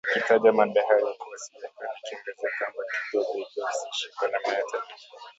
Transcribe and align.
ikitaja 0.09 0.51
madai 0.53 0.85
hayo 0.87 1.13
kuwa 1.17 1.37
si 1.37 1.51
ya 1.63 1.69
kweli 1.75 1.93
ikiongezea 2.03 2.49
kwamba 2.59 2.83
Kigali 3.01 3.27
haijihusishi 3.33 4.09
kwa 4.17 4.27
namna 4.27 4.49
yoyote 4.53 4.77
na 4.77 4.83